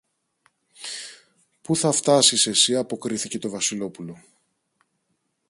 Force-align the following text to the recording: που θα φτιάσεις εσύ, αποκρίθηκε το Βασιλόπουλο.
που 1.61 1.75
θα 1.75 1.91
φτιάσεις 1.91 2.47
εσύ, 2.47 2.75
αποκρίθηκε 2.75 3.39
το 3.39 3.49
Βασιλόπουλο. 3.49 4.23